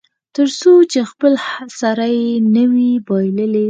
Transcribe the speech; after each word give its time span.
تر 0.35 0.47
څو 0.59 0.71
چې 0.91 0.99
خپل 1.11 1.33
سر 1.79 1.97
یې 2.15 2.27
نه 2.55 2.63
وي 2.71 2.89
بایللی. 3.07 3.59